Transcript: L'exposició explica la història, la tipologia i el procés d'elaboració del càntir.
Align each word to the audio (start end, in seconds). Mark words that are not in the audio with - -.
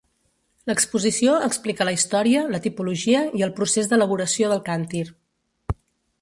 L'exposició 0.69 1.35
explica 1.47 1.87
la 1.89 1.93
història, 1.97 2.41
la 2.55 2.61
tipologia 2.63 3.21
i 3.41 3.45
el 3.49 3.53
procés 3.61 3.93
d'elaboració 3.93 4.51
del 4.55 4.65
càntir. 4.71 5.05